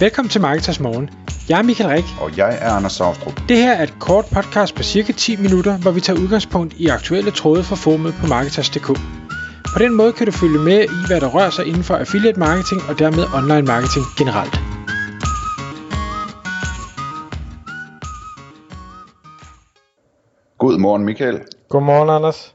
[0.00, 1.10] Velkommen til Marketers Morgen.
[1.48, 2.04] Jeg er Michael Rik.
[2.20, 3.40] Og jeg er Anders Saustrup.
[3.48, 6.86] Det her er et kort podcast på cirka 10 minutter, hvor vi tager udgangspunkt i
[6.86, 8.86] aktuelle tråde fra formet på Marketers.dk.
[9.74, 12.38] På den måde kan du følge med i, hvad der rører sig inden for affiliate
[12.38, 14.56] marketing og dermed online marketing generelt.
[20.58, 21.40] God morgen Michael.
[21.68, 22.54] Godmorgen Anders.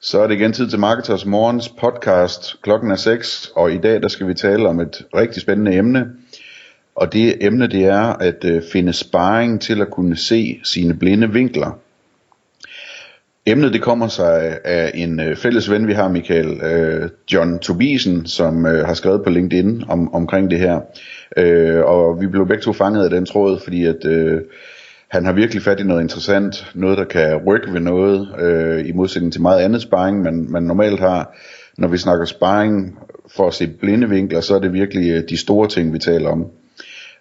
[0.00, 2.62] Så er det igen tid til Marketers Morgens podcast.
[2.62, 6.06] Klokken er 6, og i dag der skal vi tale om et rigtig spændende emne.
[7.02, 11.32] Og det emne det er at øh, finde sparring til at kunne se sine blinde
[11.32, 11.78] vinkler.
[13.46, 18.26] Emnet det kommer sig af en øh, fælles ven vi har, Michael, øh, John Tobisen,
[18.26, 20.80] som øh, har skrevet på LinkedIn om, omkring det her.
[21.36, 24.04] Øh, og vi blev begge to fanget af den tråd, fordi at...
[24.04, 24.40] Øh,
[25.08, 28.92] han har virkelig fat i noget interessant, noget der kan rykke ved noget, øh, i
[28.92, 31.36] modsætning til meget andet sparring, man, man normalt har.
[31.78, 32.98] Når vi snakker sparring
[33.36, 36.30] for at se blinde vinkler, så er det virkelig øh, de store ting, vi taler
[36.30, 36.46] om.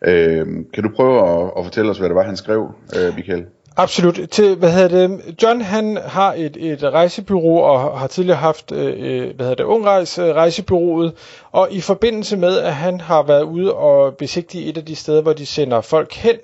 [0.05, 3.45] Øh, kan du prøve at, at fortælle os, hvad det var, han skrev, øh, Michael?
[3.77, 4.19] Absolut.
[4.31, 8.93] Til, hvad hedder det, John han har et, et rejsebyrå og har tidligere haft øh,
[8.97, 11.13] øh hvad hedder det, Ungrejs øh, rejsebyrået,
[11.51, 15.21] og i forbindelse med, at han har været ude og besigtige et af de steder,
[15.21, 16.35] hvor de sender folk hen,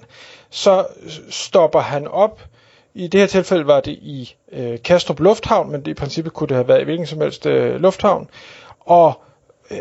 [0.50, 0.86] så
[1.30, 2.42] stopper han op.
[2.94, 6.48] I det her tilfælde var det i øh, Kastrup Lufthavn, men det, i princippet kunne
[6.48, 8.30] det have været i hvilken som helst øh, lufthavn.
[8.80, 9.22] Og,
[9.72, 9.78] øh,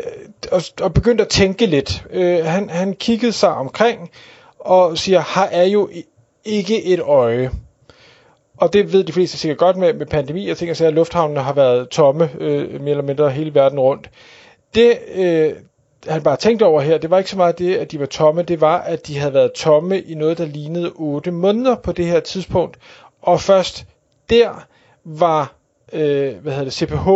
[0.51, 2.05] og, og begyndte at tænke lidt.
[2.09, 4.11] Øh, han, han kiggede sig omkring
[4.59, 5.89] og siger, her er jo
[6.45, 7.51] ikke et øje.
[8.57, 10.47] Og det ved de fleste sikkert godt med, med pandemi.
[10.47, 14.09] Jeg tænker at lufthavnene har været tomme øh, mere eller mindre hele verden rundt.
[14.75, 15.53] Det, øh,
[16.07, 18.41] han bare tænkte over her, det var ikke så meget det, at de var tomme,
[18.43, 22.05] det var, at de havde været tomme i noget, der lignede 8 måneder på det
[22.05, 22.77] her tidspunkt.
[23.21, 23.85] Og først
[24.29, 24.67] der
[25.03, 25.53] var
[25.93, 27.07] øh, hvad hedder det, CPH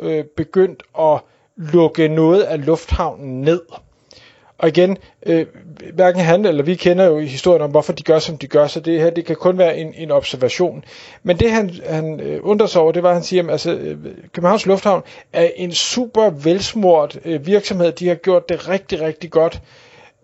[0.00, 1.20] øh, begyndt at
[1.60, 3.60] lukke noget af lufthavnen ned.
[4.58, 5.46] Og igen, øh,
[5.94, 8.80] hverken han eller vi kender jo historien om, hvorfor de gør, som de gør, så
[8.80, 10.84] det her det kan kun være en, en observation.
[11.22, 13.72] Men det han, han øh, undrer sig over, det var, at han siger, at altså,
[13.72, 13.98] øh,
[14.32, 17.92] Københavns Lufthavn er en super velsmurt øh, virksomhed.
[17.92, 19.62] De har gjort det rigtig, rigtig godt.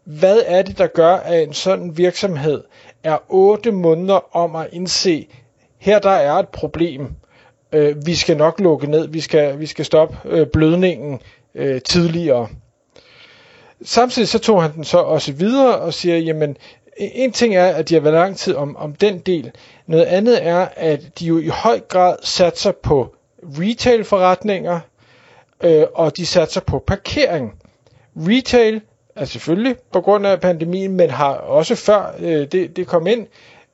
[0.04, 2.64] Hvad er det, der gør, at en sådan virksomhed
[3.04, 5.28] er otte måneder om at indse,
[5.78, 7.08] her der er et problem.
[7.72, 11.20] Øh, vi skal nok lukke ned, vi skal, vi skal stoppe øh, blødningen
[11.54, 12.48] øh, tidligere.
[13.84, 16.56] Samtidig så tog han den så også videre og siger, jamen,
[16.98, 19.50] en ting er, at de har været lang tid om, om den del.
[19.86, 24.80] Noget andet er, at de jo i høj grad satser på retail-forretninger,
[25.60, 27.52] øh, og de satser på parkering.
[28.16, 28.80] Retail
[29.16, 33.26] er selvfølgelig på grund af pandemien, men har også før øh, det, det kom ind,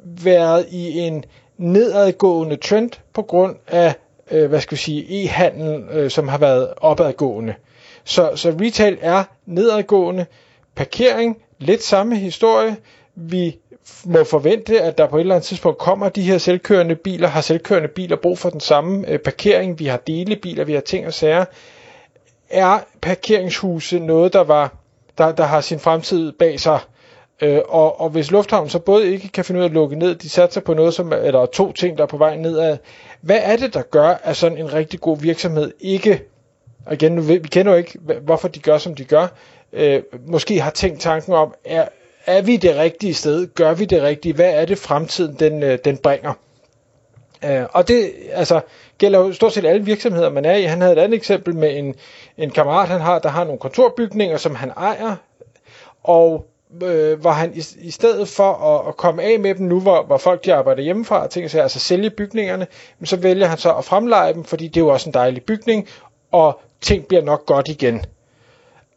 [0.05, 1.25] været i en
[1.59, 3.95] nedadgående trend på grund af,
[4.31, 7.55] øh, hvad skal vi sige, e-handel, øh, som har været opadgående.
[8.05, 10.27] Så, så retail er nedadgående.
[10.75, 12.77] Parkering, lidt samme historie.
[13.15, 13.59] Vi
[14.05, 17.41] må forvente, at der på et eller andet tidspunkt kommer de her selvkørende biler, har
[17.41, 21.15] selvkørende biler brug for den samme øh, parkering, vi har delebiler, vi har ting og
[21.15, 21.45] sager.
[22.51, 24.75] Er parkeringshuse noget, der, var,
[25.19, 26.79] der, der har sin fremtid bag sig?
[27.43, 30.15] Øh, og, og hvis lufthavnen så både ikke kan finde ud af at lukke ned,
[30.15, 32.77] de satser på noget, som, eller to ting, der er på vej nedad.
[33.21, 36.23] Hvad er det, der gør, at sådan en rigtig god virksomhed ikke
[36.87, 39.27] og igen, vi kender jo ikke, hvorfor de gør, som de gør.
[39.73, 41.89] Øh, måske har tænkt tanken om, er,
[42.27, 43.47] er vi det rigtige sted?
[43.55, 44.35] Gør vi det rigtige?
[44.35, 46.33] Hvad er det fremtiden, den, øh, den bringer?
[47.45, 48.61] Øh, og det altså,
[48.99, 50.63] gælder jo stort set alle virksomheder, man er i.
[50.63, 51.95] Han havde et andet eksempel med en,
[52.39, 55.17] en kammerat, han har, der har nogle kontorbygninger, som han ejer,
[56.03, 56.47] og
[56.83, 60.03] øh, hvor han i, i stedet for at, at komme af med dem nu, hvor,
[60.03, 62.67] hvor folk de arbejder hjemmefra, og tænker sig altså sælge bygningerne,
[62.99, 65.43] men så vælger han så at fremleje dem, fordi det er jo også en dejlig
[65.43, 65.89] bygning,
[66.33, 68.05] og ting bliver nok godt igen.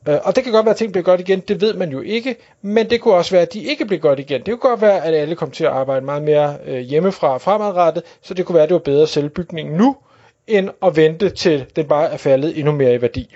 [0.10, 2.02] Øh, og det kan godt være, at ting bliver godt igen, det ved man jo
[2.02, 4.40] ikke, men det kunne også være, at de ikke bliver godt igen.
[4.42, 8.04] Det kunne godt være, at alle kom til at arbejde meget mere øh, hjemmefra fremadrettet,
[8.22, 9.96] så det kunne være, at det var bedre at sælge bygningen nu,
[10.48, 13.36] end at vente til den bare er faldet endnu mere i værdi.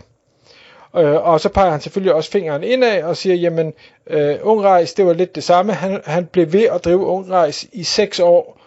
[0.97, 3.73] Øh, og så peger han selvfølgelig også fingeren indad og siger, jamen,
[4.08, 5.73] øh, Ungrejs, det var lidt det samme.
[5.73, 8.59] Han, han blev ved at drive Ungrejs i seks år,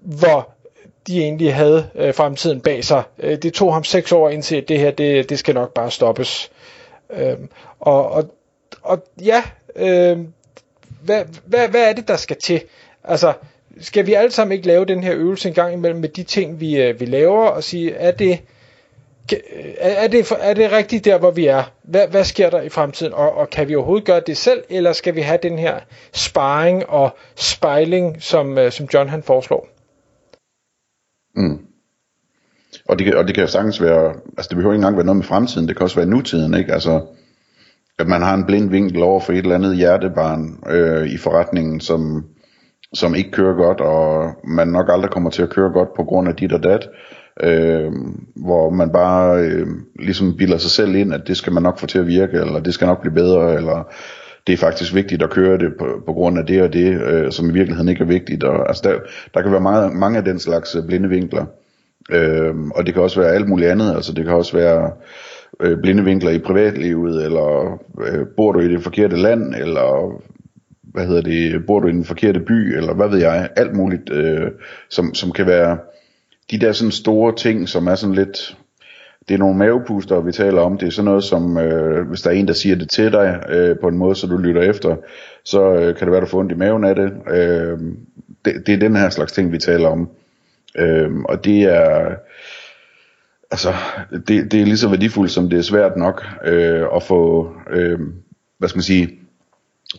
[0.00, 0.50] hvor
[1.06, 3.02] de egentlig havde øh, fremtiden bag sig.
[3.18, 5.90] Øh, det tog ham seks år indtil, at det her, det, det skal nok bare
[5.90, 6.50] stoppes.
[7.10, 7.36] Øh,
[7.80, 8.24] og, og,
[8.82, 9.42] og ja,
[9.76, 10.18] øh,
[11.02, 12.62] hvad, hvad, hvad er det, der skal til?
[13.04, 13.32] Altså,
[13.80, 16.60] skal vi alle sammen ikke lave den her øvelse en gang imellem med de ting,
[16.60, 18.38] vi, øh, vi laver, og sige, er det,
[19.78, 21.62] er det, er det rigtigt der, hvor vi er?
[21.82, 23.12] Hvad, hvad sker der i fremtiden?
[23.12, 25.80] Og, og kan vi overhovedet gøre det selv, eller skal vi have den her
[26.12, 29.68] sparring og spejling, som, øh, som John han foreslår?
[31.36, 31.58] Mm.
[32.88, 35.16] Og det, og det kan jo sagtens være, altså det behøver ikke engang være noget
[35.16, 36.72] med fremtiden, det kan også være nutiden, ikke?
[36.72, 37.00] Altså,
[37.98, 41.80] at man har en blind vinkel over for et eller andet hjertebarn øh, i forretningen,
[41.80, 42.24] som,
[42.94, 46.28] som ikke kører godt, og man nok aldrig kommer til at køre godt på grund
[46.28, 46.88] af dit og dat,
[47.42, 47.92] øh,
[48.36, 49.66] hvor man bare øh,
[49.98, 52.60] ligesom bilder sig selv ind, at det skal man nok få til at virke, eller
[52.60, 53.92] det skal nok blive bedre, eller
[54.46, 57.32] det er faktisk vigtigt at køre det på, på grund af det og det, øh,
[57.32, 58.44] som i virkeligheden ikke er vigtigt.
[58.44, 58.94] Og, altså der,
[59.34, 61.46] der kan være meget, mange af den slags øh, blinde vinkler.
[62.12, 63.94] Øh, og det kan også være alt muligt andet.
[63.94, 64.92] Altså det kan også være
[65.60, 70.22] øh, blinde vinkler i privatlivet, eller øh, bor du i det forkerte land, eller
[70.82, 74.12] hvad hedder det, bor du i den forkerte by, eller hvad ved jeg, alt muligt,
[74.12, 74.50] øh,
[74.90, 75.78] som, som kan være
[76.50, 78.56] de der sådan store ting, som er sådan lidt,
[79.28, 80.78] det er nogle mavepuster, vi taler om.
[80.78, 83.42] Det er sådan noget som, øh, hvis der er en, der siger det til dig
[83.48, 84.96] øh, på en måde, så du lytter efter,
[85.44, 87.12] så øh, kan det være, du får ondt i maven af det.
[87.30, 87.78] Øh,
[88.44, 88.66] det.
[88.66, 90.08] Det er den her slags ting, vi taler om.
[90.78, 92.14] Øh, og det er,
[93.50, 93.74] altså,
[94.10, 97.98] det, det er lige så værdifuldt, som det er svært nok øh, at få, øh,
[98.58, 99.18] hvad skal man sige,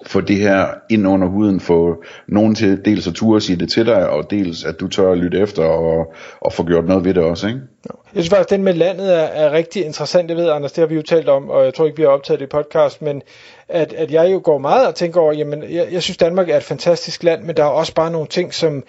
[0.05, 3.85] få det her ind under huden, få nogen til dels at turde sige det til
[3.85, 7.13] dig, og dels at du tør at lytte efter og, og få gjort noget ved
[7.13, 7.59] det også, ikke?
[7.85, 10.29] Jeg synes faktisk, at den med landet er, er rigtig interessant.
[10.29, 12.09] Jeg ved, Anders, det har vi jo talt om, og jeg tror ikke, vi har
[12.09, 13.21] optaget det i podcast, men
[13.69, 16.57] at, at jeg jo går meget og tænker over, jamen, jeg, jeg synes, Danmark er
[16.57, 18.83] et fantastisk land, men der er også bare nogle ting, som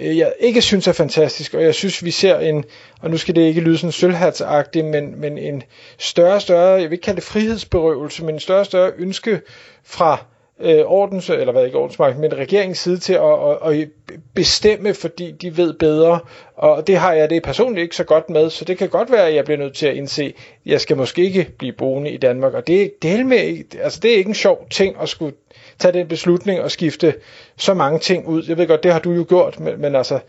[0.00, 2.64] øh, jeg ikke synes er fantastisk, og jeg synes, vi ser en,
[3.00, 5.62] og nu skal det ikke lyde sådan sølvhatsagtigt, men, men en
[5.98, 9.40] større, større, jeg vil ikke kalde det frihedsberøvelse, men en større, større ønske
[9.84, 10.24] fra
[10.60, 13.88] øh, ordens, eller hvad ikke ordensmagt, men regeringens side til at, at, at
[14.34, 16.20] bestemme, fordi de ved bedre,
[16.56, 19.26] og det har jeg det personligt ikke så godt med, så det kan godt være,
[19.26, 20.32] at jeg bliver nødt til at indse, at
[20.66, 24.12] jeg skal måske ikke blive boende i Danmark, og det, det, er, med, altså det
[24.12, 25.34] er ikke en sjov ting at skulle
[25.78, 27.14] tage den beslutning og skifte
[27.56, 28.44] så mange ting ud.
[28.48, 30.20] Jeg ved godt, det har du jo gjort, men, men altså...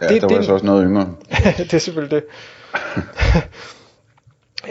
[0.00, 1.14] Ja, det, der var det, så også noget yngre.
[1.58, 2.24] det er selvfølgelig det.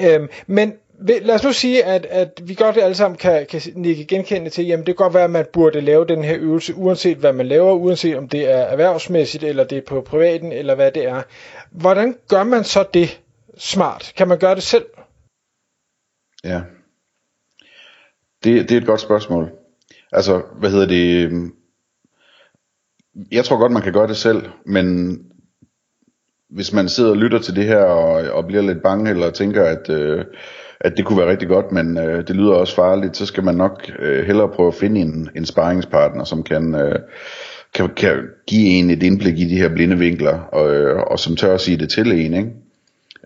[0.16, 4.06] øhm, men lad os nu sige, at, at vi godt alle sammen kan, kan nikke
[4.06, 7.18] genkendende til, jamen det kan godt være, at man burde lave den her øvelse, uanset
[7.18, 10.92] hvad man laver, uanset om det er erhvervsmæssigt, eller det er på privaten, eller hvad
[10.92, 11.24] det er.
[11.72, 13.22] Hvordan gør man så det
[13.58, 14.14] smart?
[14.18, 14.86] Kan man gøre det selv?
[16.44, 16.62] Ja,
[18.44, 19.52] det, det er et godt spørgsmål.
[20.12, 21.26] Altså, hvad hedder det?
[21.26, 21.54] Øhm,
[23.32, 25.18] jeg tror godt, man kan gøre det selv, men
[26.50, 29.64] hvis man sidder og lytter til det her og, og bliver lidt bange eller tænker,
[29.64, 30.26] at øh,
[30.84, 33.56] at det kunne være rigtig godt, men øh, det lyder også farligt, så skal man
[33.56, 37.00] nok øh, hellere prøve at finde en, en sparringspartner, som kan, øh,
[37.74, 38.18] kan, kan
[38.48, 41.62] give en et indblik i de her blinde vinkler, og, øh, og som tør at
[41.62, 42.50] sige det til en, ikke?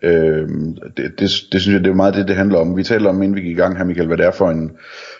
[0.04, 0.50] Øh,
[0.98, 2.78] det, det, det synes jeg, det er meget det, det handler om.
[2.78, 4.72] Vi taler om, inden vi gik i gang her, Michael, hvad det er for en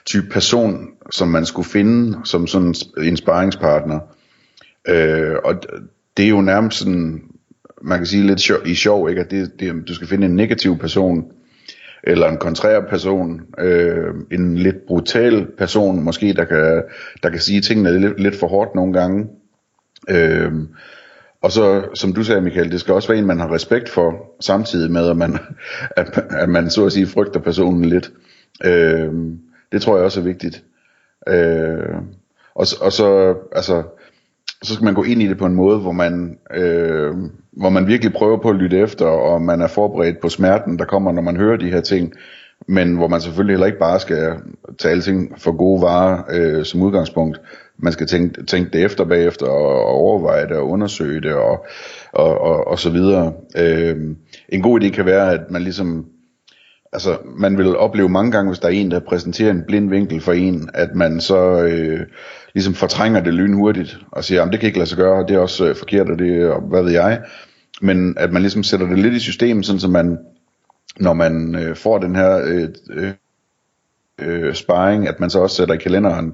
[0.06, 4.00] type person, som man skulle finde som sådan en sparringspartner.
[4.88, 5.56] Øh, og
[6.18, 7.22] det er jo nærmest sådan,
[7.82, 9.22] man kan sige lidt sjov, i sjov, ikke?
[9.22, 11.26] at det, det, du skal finde en negativ person,
[12.06, 16.84] eller en kontrær person, øh, en lidt brutal person måske, der kan,
[17.24, 19.28] der kan sige tingene lidt, lidt for hårdt nogle gange.
[20.10, 20.52] Øh,
[21.42, 24.36] og så, som du sagde Michael, det skal også være en, man har respekt for,
[24.40, 25.38] samtidig med, at man,
[25.98, 28.12] at, at man så at sige frygter personen lidt.
[28.66, 29.14] Øh,
[29.72, 30.64] det tror jeg også er vigtigt.
[31.28, 31.96] Øh,
[32.56, 33.84] og, og så, altså,
[34.64, 37.16] så skal man gå ind i det på en måde, hvor man, øh,
[37.56, 40.86] hvor man virkelig prøver på at lytte efter, og man er forberedt på smerten, der
[40.86, 42.14] kommer, når man hører de her ting,
[42.68, 44.34] men hvor man selvfølgelig heller ikke bare skal
[44.78, 47.42] tage alting for gode varer øh, som udgangspunkt.
[47.78, 51.66] Man skal tænke, tænke det efter bagefter, og, og overveje det, og undersøge det, og,
[52.14, 53.34] og, og, og så videre.
[53.58, 53.96] Øh,
[54.50, 56.06] en god idé kan være, at man ligesom
[56.96, 60.22] altså, man vil opleve mange gange, hvis der er en, der præsenterer en blind vinkel
[60.22, 62.00] for en, at man så øh,
[62.54, 65.36] ligesom fortrænger det lynhurtigt, og siger, at det kan ikke lade sig gøre, og det
[65.36, 67.22] er også øh, forkert, og det og hvad ved jeg.
[67.82, 70.18] Men at man ligesom sætter det lidt i systemet, sådan så man,
[71.00, 73.12] når man øh, får den her øh, øh,
[74.22, 76.34] øh, sparring, at man så også sætter i kalenderen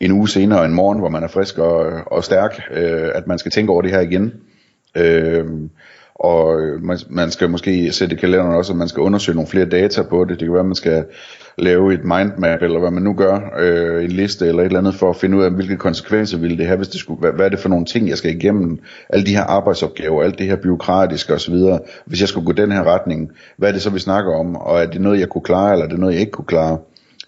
[0.00, 3.38] en uge senere, en morgen, hvor man er frisk og, og stærk, øh, at man
[3.38, 4.32] skal tænke over det her igen.
[4.96, 5.46] Øh,
[6.20, 9.48] og øh, man, man skal måske sætte i kalenderen også, at man skal undersøge nogle
[9.48, 10.40] flere data på det.
[10.40, 11.04] Det kan være, at man skal
[11.58, 14.94] lave et mindmap, eller hvad man nu gør, øh, en liste eller et eller andet,
[14.94, 17.46] for at finde ud af, hvilke konsekvenser ville det have, hvis det skulle, hvad, hvad
[17.46, 20.56] er det for nogle ting, jeg skal igennem, alle de her arbejdsopgaver, alt det her
[20.56, 21.54] byråkratiske osv.,
[22.04, 24.82] hvis jeg skulle gå den her retning, hvad er det så, vi snakker om, og
[24.82, 26.78] er det noget, jeg kunne klare, eller er det noget, jeg ikke kunne klare?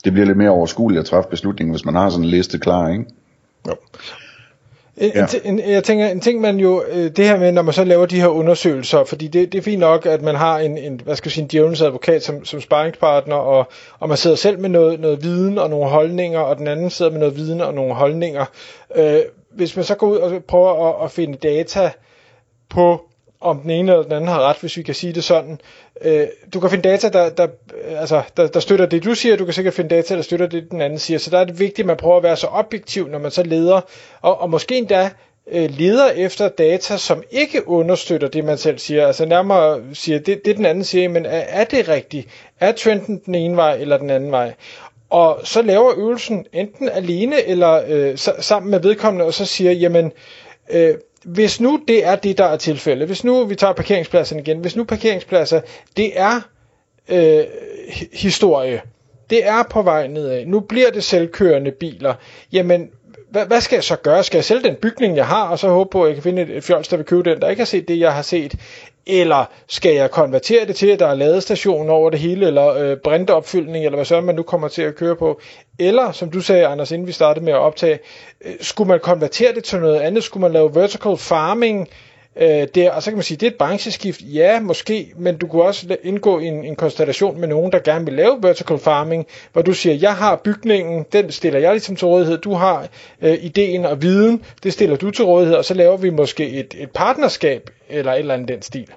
[0.05, 2.89] Det bliver lidt mere overskueligt at træffe beslutningen, hvis man har sådan en liste klar,
[2.89, 3.05] ikke?
[3.67, 3.73] Ja.
[4.97, 5.27] En, ja.
[5.45, 8.07] en, jeg tænker, en ting man jo, øh, det her med, når man så laver
[8.07, 11.17] de her undersøgelser, fordi det, det er fint nok, at man har en, en hvad
[11.17, 13.67] skal jeg sige, en djævelens advokat som, som sparringspartner, og,
[13.99, 17.11] og man sidder selv med noget, noget viden og nogle holdninger, og den anden sidder
[17.11, 18.45] med noget viden og nogle holdninger.
[18.95, 19.21] Øh,
[19.51, 21.91] hvis man så går ud og prøver at, at finde data
[22.69, 23.01] på
[23.43, 25.61] om den ene eller den anden har ret, hvis vi kan sige det sådan.
[26.03, 27.47] Øh, du kan finde data, der, der,
[27.89, 30.47] øh, altså, der, der støtter det, du siger, du kan sikkert finde data, der støtter
[30.47, 31.19] det, den anden siger.
[31.19, 33.43] Så der er det vigtigt, at man prøver at være så objektiv, når man så
[33.43, 33.81] leder,
[34.21, 35.11] og, og måske endda
[35.53, 39.07] øh, leder efter data, som ikke understøtter det, man selv siger.
[39.07, 42.29] Altså nærmere siger, det, det den anden siger, men er, er det rigtigt?
[42.61, 44.55] Er trenden den ene vej eller den anden vej?
[45.11, 50.13] Og så laver øvelsen enten alene eller øh, sammen med vedkommende, og så siger, jamen,
[50.71, 54.59] øh, hvis nu det er det, der er tilfældet, hvis nu vi tager parkeringspladsen igen,
[54.59, 55.61] hvis nu parkeringspladser,
[55.97, 56.41] det er
[57.09, 57.45] øh,
[58.13, 58.81] historie,
[59.31, 62.15] det er på vej nedad, nu bliver det selvkørende biler,
[62.53, 62.91] jamen
[63.33, 64.25] hvad, hvad skal jeg så gøre?
[64.25, 66.43] Skal jeg sælge den bygning, jeg har, og så håbe på, at jeg kan finde
[66.43, 68.55] et, et fjols, der vil købe den, der ikke har set det, jeg har set?
[69.07, 72.97] Eller skal jeg konvertere det til, at der er ladestation over det hele, eller øh,
[72.97, 75.41] brintopfyldning, eller hvad så man nu kommer til at køre på?
[75.79, 77.99] Eller, som du sagde, Anders, inden vi startede med at optage,
[78.45, 80.25] øh, skulle man konvertere det til noget andet?
[80.25, 81.81] Skulle man lave vertical farming?
[81.81, 85.37] øh, Øh, der, og så kan man sige, det er et brancheskift, ja, måske, men
[85.37, 88.79] du kunne også indgå i en, en konstellation med nogen, der gerne vil lave vertical
[88.79, 92.89] farming, hvor du siger, jeg har bygningen, den stiller jeg ligesom til rådighed, du har
[93.23, 96.75] øh, ideen og viden, det stiller du til rådighed, og så laver vi måske et,
[96.79, 98.89] et partnerskab, eller et eller andet den stil.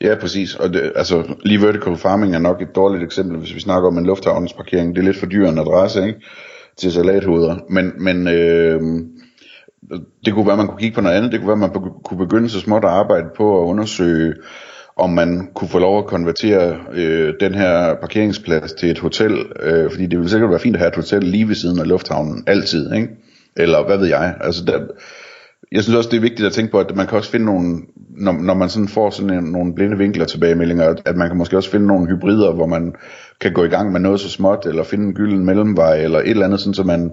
[0.00, 0.54] Ja, præcis.
[0.54, 3.98] Og det, altså, lige vertical farming er nok et dårligt eksempel, hvis vi snakker om
[3.98, 4.94] en lufthavnsparkering.
[4.94, 6.20] Det er lidt for dyr en adresse, ikke?
[6.76, 7.56] Til salathoveder.
[7.68, 8.80] Men, men øh,
[10.24, 11.32] det kunne være, man kunne kigge på noget andet.
[11.32, 11.70] Det kunne være, man
[12.04, 14.34] kunne begynde så småt at arbejde på at undersøge,
[14.96, 19.46] om man kunne få lov at konvertere øh, den her parkeringsplads til et hotel.
[19.60, 21.88] Øh, fordi det ville sikkert være fint at have et hotel lige ved siden af
[21.88, 23.08] lufthavnen, altid, ikke?
[23.56, 24.34] Eller hvad ved jeg.
[24.40, 24.80] Altså, der,
[25.72, 27.78] jeg synes også, det er vigtigt at tænke på, at man kan også finde nogle,
[28.16, 31.56] når, når man sådan får sådan en, nogle blinde vinkler tilbagemeldinger, at man kan måske
[31.56, 32.94] også finde nogle hybrider, hvor man
[33.40, 36.30] kan gå i gang med noget så småt, eller finde en gylden mellemvej, eller et
[36.30, 37.12] eller andet, sådan, så man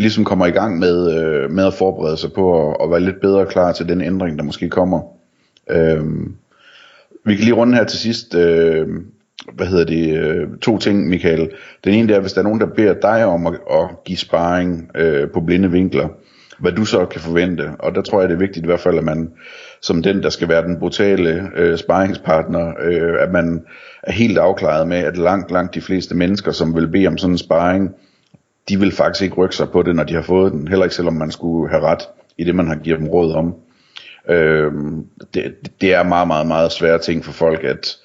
[0.00, 3.20] ligesom kommer i gang med, øh, med at forberede sig på at, at være lidt
[3.20, 5.00] bedre klar til den ændring, der måske kommer.
[5.70, 6.04] Øh,
[7.24, 8.88] vi kan lige runde her til sidst, øh,
[9.54, 11.50] hvad hedder det, øh, to ting, Michael.
[11.84, 14.90] Den ene er, hvis der er nogen, der beder dig om at, at give sparring
[14.94, 16.08] øh, på blinde vinkler,
[16.58, 17.70] hvad du så kan forvente.
[17.78, 19.32] Og der tror jeg, det er vigtigt i hvert fald, at man
[19.82, 23.64] som den, der skal være den brutale øh, sparringspartner, øh, at man
[24.02, 27.34] er helt afklaret med, at langt, langt de fleste mennesker, som vil bede om sådan
[27.34, 27.94] en sparring,
[28.70, 30.96] de vil faktisk ikke rykke sig på det, når de har fået den, heller ikke
[30.96, 32.08] selvom man skulle have ret
[32.38, 33.54] i det, man har givet dem råd om.
[34.28, 34.72] Øh,
[35.34, 37.96] det, det er meget, meget, meget svære ting for folk at,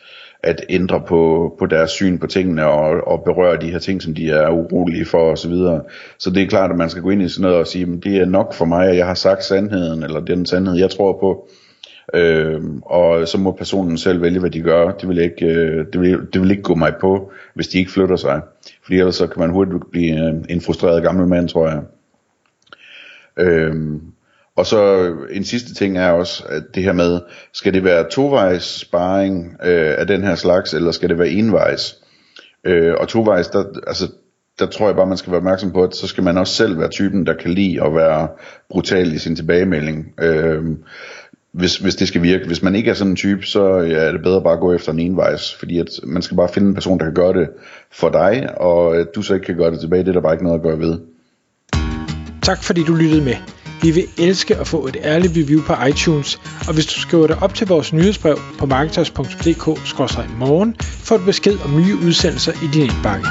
[0.43, 4.13] at ændre på, på deres syn på tingene og, og berøre de her ting, som
[4.13, 5.37] de er urolige for osv.
[5.37, 5.81] Så, videre.
[6.17, 8.03] så det er klart, at man skal gå ind i sådan noget og sige, at
[8.03, 11.19] det er nok for mig, at jeg har sagt sandheden, eller den sandhed, jeg tror
[11.19, 11.49] på.
[12.15, 14.91] Øh, og så må personen selv vælge, hvad de gør.
[14.91, 17.91] Det vil, ikke, øh, det, vil, det vil ikke gå mig på, hvis de ikke
[17.91, 18.41] flytter sig.
[18.83, 21.81] Fordi ellers så kan man hurtigt blive øh, en frustreret gammel mand, tror jeg.
[23.37, 23.75] Øh,
[24.55, 27.19] og så en sidste ting er også, at det her med,
[27.53, 31.95] skal det være tovejs sparring øh, af den her slags, eller skal det være envejs?
[32.63, 34.07] Øh, og tovejs, der, altså,
[34.59, 36.79] der tror jeg bare, man skal være opmærksom på, at så skal man også selv
[36.79, 38.27] være typen, der kan lide at være
[38.69, 40.13] brutal i sin tilbagemelding.
[40.21, 40.63] Øh,
[41.57, 42.47] hvis, hvis det skal virke.
[42.47, 44.73] Hvis man ikke er sådan en type, så ja, er det bedre bare at gå
[44.73, 47.49] efter en envejs, fordi at man skal bare finde en person, der kan gøre det
[47.91, 50.33] for dig, og at du så ikke kan gøre det tilbage, det er der bare
[50.33, 50.99] ikke noget at gøre ved.
[52.41, 53.35] Tak fordi du lyttede med.
[53.81, 57.37] Vi vil elske at få et ærligt review på iTunes, og hvis du skriver dig
[57.41, 63.27] op til vores nyhedsbrev på marketers.dk-morgen, får du besked om nye udsendelser i din indbakke.